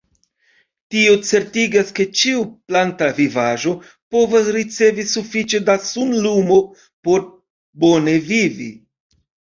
[0.93, 2.39] Tio certigas, ke ĉiu
[2.71, 3.73] planta vivaĵo
[4.15, 6.59] povas ricevi sufiĉe da sunlumo
[7.09, 7.25] por
[7.85, 8.73] bone vivi.